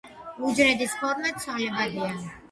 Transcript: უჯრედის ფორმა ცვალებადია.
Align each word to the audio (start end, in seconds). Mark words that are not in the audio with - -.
უჯრედის 0.51 0.95
ფორმა 1.01 1.33
ცვალებადია. 1.43 2.09